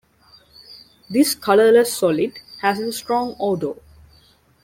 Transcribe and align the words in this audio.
This 1.11 1.35
colorless 1.35 1.95
solid 1.95 2.33
has 2.63 2.79
a 2.79 2.91
strong 2.91 3.35
odor. 3.39 3.75